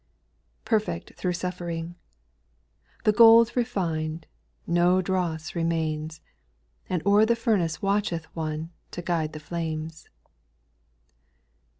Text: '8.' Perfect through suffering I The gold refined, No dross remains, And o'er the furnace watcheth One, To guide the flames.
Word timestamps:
'8.' 0.63 0.65
Perfect 0.65 1.13
through 1.15 1.33
suffering 1.33 1.93
I 1.93 3.03
The 3.03 3.11
gold 3.11 3.55
refined, 3.55 4.25
No 4.65 4.99
dross 4.99 5.53
remains, 5.53 6.21
And 6.89 7.03
o'er 7.05 7.23
the 7.23 7.35
furnace 7.35 7.83
watcheth 7.83 8.25
One, 8.35 8.71
To 8.89 9.03
guide 9.03 9.33
the 9.33 9.39
flames. 9.39 10.09